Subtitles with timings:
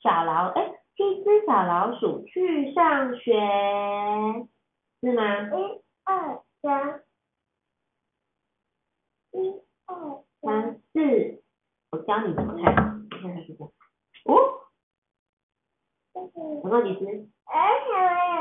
[0.00, 3.32] 小老哎，七只小老鼠去上学，
[5.00, 5.50] 是吗？
[5.56, 7.02] 一二三，
[9.32, 11.42] 一二三，四，
[11.90, 13.72] 我教你怎么看，你看它是这样。
[14.24, 14.34] 哦，
[16.14, 17.28] 这是总共几只？
[17.44, 17.54] 而
[17.84, 18.36] 且我有，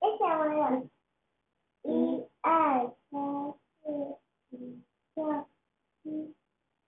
[0.00, 0.88] 而且我有，
[1.82, 2.48] 一二
[3.10, 3.12] 三
[3.80, 3.86] 四
[5.14, 5.46] 五六
[6.02, 6.04] 七，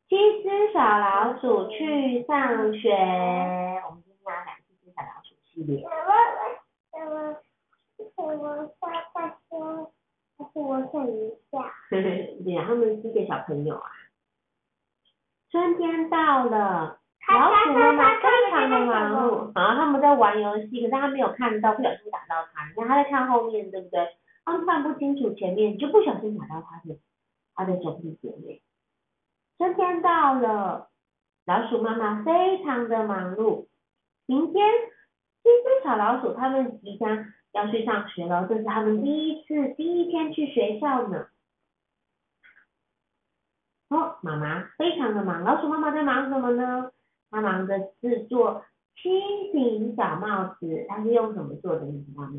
[0.09, 0.11] 七
[0.43, 2.91] 只小老鼠去上学。
[3.86, 5.80] 我们今天要讲七只小老鼠系列。
[5.80, 5.92] 什么
[6.88, 7.37] 什么
[8.16, 9.93] 什么爸爸说，
[10.38, 13.91] 但是我想一下，对啊，他们是个小朋友啊。
[15.51, 16.98] 春天到了，
[17.29, 24.16] 老鼠妈妈非常的忙碌，好像他们在玩游戏，可是他没有看到，不小心打到他，然后他在看后面，对不对？
[24.45, 26.96] 他们看不清楚前面，就不小心打到他的
[27.55, 28.62] 他的兄弟姐妹。
[29.59, 30.88] 春天到了，
[31.45, 33.66] 老鼠妈妈非常的忙碌。
[34.27, 34.65] 明天，
[35.42, 41.26] 七只小老鼠他们即将要去上学了，这是他们第一次第一天去学校呢。
[43.88, 46.93] 哦，妈妈非常的忙，老鼠妈妈在忙什么呢？
[47.30, 48.65] 她忙着制作
[48.96, 51.85] 七顶小帽子，它是用什么做的？
[51.85, 52.30] 你知道吗？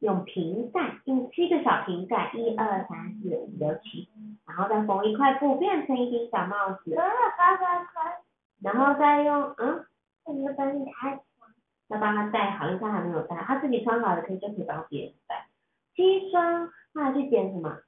[0.00, 4.06] 用瓶盖，用七个小瓶盖，一二三四五六七，
[4.46, 6.94] 然后再缝一块布变成一顶小帽子，
[8.60, 9.86] 然后再用嗯，
[10.26, 11.18] 怎么等你开？
[11.88, 15.46] 要帮他戴好，因为他还没有戴，他自己穿好了可以就可以帮别人戴。
[15.94, 17.78] 七双，他还去捡什么？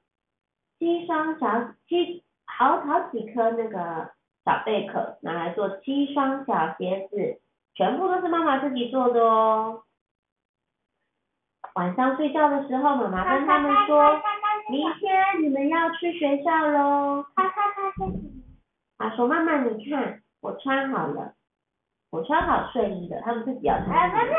[0.79, 4.11] 七双小七好好几颗那个
[4.45, 7.41] 小贝壳，拿来做七双小鞋子，
[7.75, 9.83] 全部都是妈妈自己做的哦。
[11.75, 14.21] 晚上睡觉的时候，妈妈跟他们说，
[14.69, 17.25] 明天你们要去学校喽。
[18.97, 21.33] 他说：“妈妈，你看，我穿好了，
[22.11, 23.21] 我穿好睡衣的。
[23.21, 24.31] 他们自己要呃，穿不是，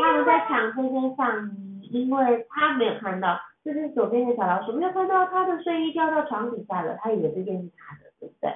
[0.00, 8.54] 他们在抢这件上衣，因为他没有看到，就是左边的小老鼠没有看到他的睡衣掉到床底下了，他以为这件是他的，对不对？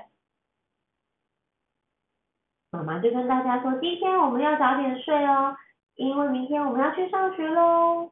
[2.70, 5.56] 妈妈就跟大家说，今天我们要早点睡哦，
[5.96, 8.10] 因为明天我们要去上学喽。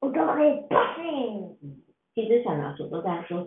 [0.00, 0.74] 我都可以不
[2.14, 3.46] 其实小老鼠都在说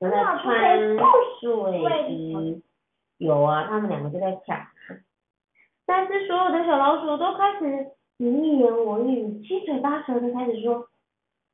[0.00, 0.96] 都在穿
[1.40, 2.62] 睡衣。
[3.18, 4.56] 有啊，他们两个就在抢。
[5.86, 7.86] 但是所有的小老鼠都开始
[8.18, 10.88] 你一言我一语，七嘴八舌的开始说：“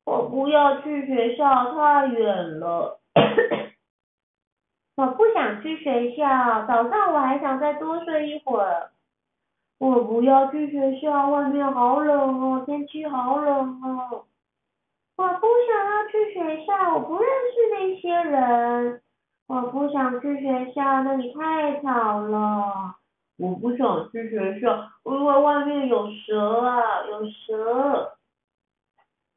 [0.05, 2.99] 我不要去学校，太远了。
[4.97, 8.89] 我不想去学校，早上我还想再多睡一会儿。
[9.77, 14.25] 我不要去学校，外面好冷哦，天气好冷哦。
[15.15, 19.02] 我不想要去学校，我不认识那些人。
[19.53, 22.95] 我不想去学校，那里太吵了。
[23.37, 28.17] 我不想去学校，因为外面有蛇啊，有蛇。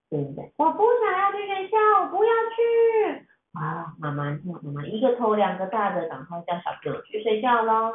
[0.08, 0.50] 对不对？
[0.56, 3.26] 我不想要去学校，我不要去。
[3.52, 4.24] 啊，妈妈，
[4.62, 7.92] 妈妈一个头两个大的，赶快叫小朋友去睡觉喽。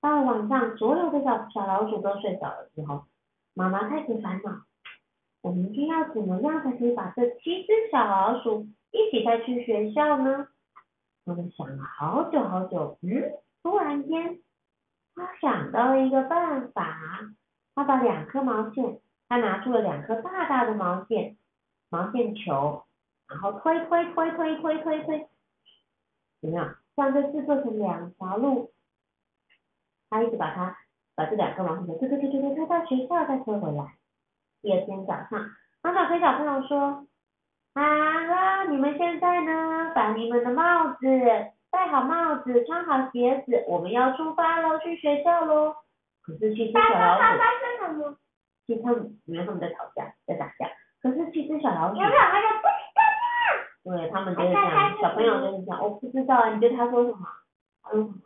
[0.00, 3.06] 到了晚上，所有的小小老鼠都睡着了之后，
[3.54, 4.52] 妈妈开始烦恼，
[5.42, 10.46] 我明天要怎么样才可以把这七只小老鼠一起带去学校呢？
[11.26, 13.10] 他们想了好久好久，嗯，
[13.60, 14.38] 突然间，
[15.16, 16.96] 他想到了一个办法，
[17.74, 21.36] 他把两颗毛线，他拿出了两颗大大的毛线，
[21.88, 22.84] 毛线球，
[23.26, 25.28] 然后推推推推推推推，
[26.40, 26.76] 怎么样？
[26.94, 28.72] 让这制作成两条路，
[30.08, 30.78] 他一直把它
[31.16, 33.96] 把这两颗毛线球推推推推推推到学校再推回来。
[34.62, 35.50] 第二天早上，
[35.82, 37.04] 妈妈跟小朋友说。
[37.76, 41.06] 好了，你们现在呢，把你们的帽子
[41.70, 45.76] 戴好帽子，穿好鞋子，我们要出发喽，去学校喽。
[46.22, 48.16] 可是七只小老鼠，爸爸是什么？
[48.66, 50.66] 其实他们在吵架，在打架。
[51.02, 52.48] 可是七只小老鼠有，没有那个
[53.84, 57.28] 不知对他们就是这样，小朋友就是这样，我不知道啊，你对他说什么？
[57.82, 58.16] 他说什么？
[58.16, 58.24] 道？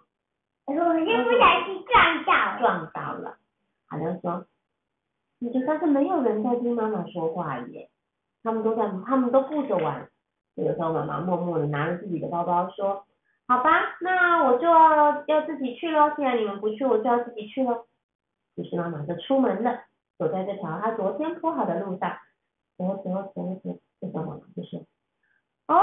[0.67, 2.59] 我就不小心撞到了。
[2.61, 3.37] 撞到了，
[3.89, 4.47] 好像说，
[5.41, 7.90] 你就但是没有人在听妈妈说话耶，
[8.43, 10.09] 他们都在，他们都顾着玩。
[10.57, 13.05] 这个时候妈妈默默的拿着自己的包包说，
[13.47, 17.87] 好吧，那我就要要自己去喽，既然你们不去，我就要自己去喽。
[18.57, 19.85] 于是妈妈就出门了，
[20.19, 22.17] 走在这条她昨天铺好的路上，
[22.77, 24.81] 走走走走，这时候妈妈就说，
[25.69, 25.75] 哦，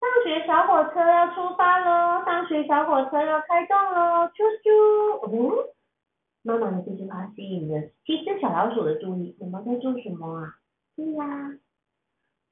[0.00, 5.68] 上学小火车要出发喽，上学小火车要开动喽，啾啾，嗯。
[6.46, 10.54] 妈妈的这句话吸引了七只小老鼠的注意，你们在做什么啊？
[10.94, 11.24] 对呀、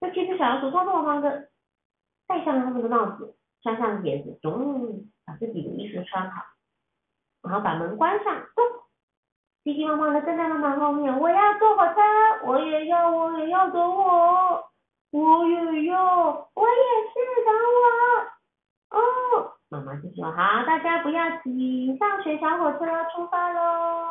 [0.03, 1.49] 这七只小老鼠匆匆忙忙的
[2.27, 6.43] 戴上了他们的帽子，穿上鞋子，咚，把自己的衣服穿好，
[7.45, 8.65] 然后把门关上，咚，
[9.63, 12.01] 急急忙忙的跟在妈妈后面，我要坐火车，
[12.47, 14.65] 我也要，我也要等我，
[15.13, 17.15] 我也要，我也是
[17.47, 17.55] 等
[18.91, 24.09] 我，哦，妈妈就说好，大家不要急，上学小火车要出发喽。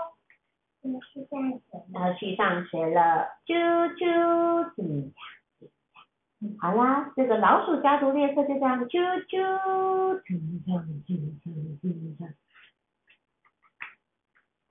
[0.83, 1.59] 我是这样子。
[1.93, 3.53] 要去上学了，啾
[3.97, 5.40] 啾，叮当，
[6.59, 10.21] 好啦，这个老鼠家族列车就这样啾啾，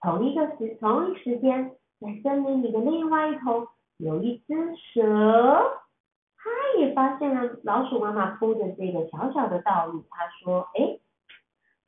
[0.00, 1.70] 同一个时同一时间，
[2.00, 3.68] 在森林里的另外一头
[3.98, 4.54] 有一只
[4.94, 5.02] 蛇，
[6.36, 10.04] 它也发现了老鼠妈妈铺的这个小小的道路。
[10.10, 10.98] 它说：“哎，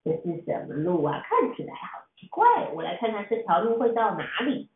[0.04, 1.20] 这是什么路啊？
[1.24, 4.68] 看起来好奇怪，我来看看这条路会到哪里。”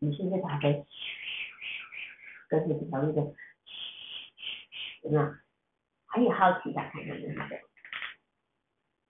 [0.00, 0.84] 于是这条飞，
[2.48, 3.34] 跟着这条路就，
[5.02, 5.36] 怎么样？
[6.12, 7.56] 他也好奇的看看那个，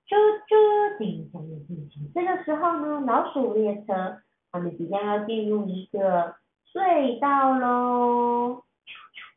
[0.06, 0.16] 啾
[0.46, 2.12] 啾叮当叮当。
[2.14, 4.20] 这个时候呢，老鼠列车
[4.52, 6.36] 他们即将要进入一个
[6.70, 8.64] 隧道喽。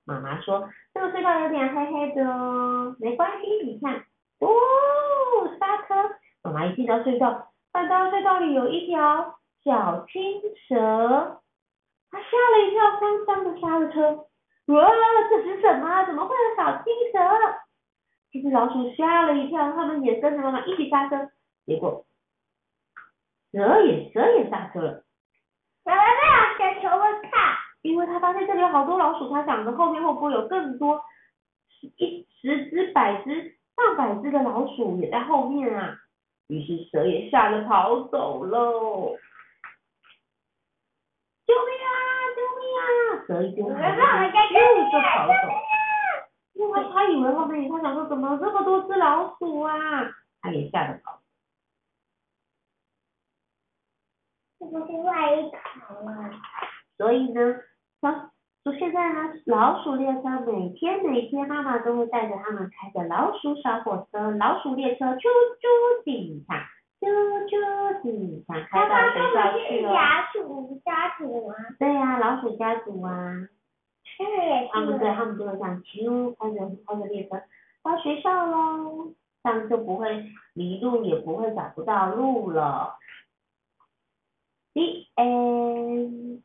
[0.04, 4.04] 妈妈说，这个隧道有点黑黑的哦，没关系，你看，
[4.40, 4.50] 哦，
[5.58, 6.16] 刹车。
[6.44, 11.42] 妈妈一进到隧道，看到隧道里有一条小青蛇。
[12.12, 14.26] 它吓了一跳，慌张的刹了车。
[14.68, 14.90] 哇，
[15.30, 16.06] 这是什么？
[16.06, 17.20] 怎么会有小青蛇？
[18.32, 21.30] 这只老鼠吓了一跳，它们也跟着妈妈一起刹车。
[21.66, 22.06] 结果
[23.52, 25.04] 蛇也蛇也刹车了。
[25.86, 26.02] 妈妈
[26.58, 27.32] 在往小问看，
[27.82, 31.02] 因为他发现这里有好多老鼠，他想着后面会不会有更多
[31.98, 35.96] 一十只、百只、上百只的老鼠也在后面啊？
[36.48, 39.16] 于是蛇也吓得逃走喽。
[43.28, 45.34] 蛇一丢海里，咻就跑走。
[46.54, 49.74] 因为他以为后面，他想说怎么这么多只老鼠啊？
[50.42, 51.20] 他也吓得跑。
[54.60, 56.32] 这不是外一头啊。
[56.98, 57.56] 所以呢，
[58.02, 58.12] 老
[58.64, 66.66] 就现在呢，老鼠列车每天每天，妈妈都会带着他们开着老鼠小火车，老鼠列车啾啾警察，
[67.04, 67.12] 啾
[67.50, 69.92] 啾警察，开到学校去了。
[69.92, 70.00] 老
[70.32, 71.54] 鼠家族吗？
[71.78, 73.50] 对呀、老鼠家族啊，
[74.18, 75.14] 这个也他们对。
[75.14, 76.56] 他们就会这样啾开着
[76.88, 77.42] 开着列车
[77.84, 79.14] 到学校喽，
[79.44, 82.96] 这样就不会迷路，也不会找不到路了。
[84.74, 86.42] The end。